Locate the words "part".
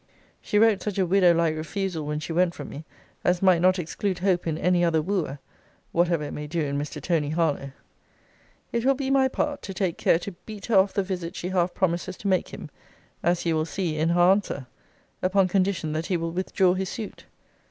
9.27-9.61